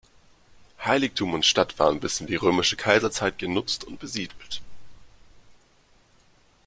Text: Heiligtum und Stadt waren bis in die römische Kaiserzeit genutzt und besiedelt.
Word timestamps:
Heiligtum 0.83 1.35
und 1.35 1.45
Stadt 1.45 1.77
waren 1.77 1.99
bis 1.99 2.21
in 2.21 2.25
die 2.25 2.35
römische 2.35 2.75
Kaiserzeit 2.75 3.37
genutzt 3.37 3.83
und 3.83 3.99
besiedelt. 3.99 4.59